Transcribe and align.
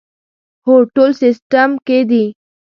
هو، 0.65 0.75
ټول 0.95 1.11
سیسټم 1.21 1.69
کې 1.87 1.99
دي 2.09 2.25